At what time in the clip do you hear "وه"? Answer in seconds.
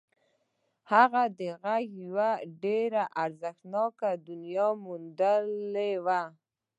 6.05-6.21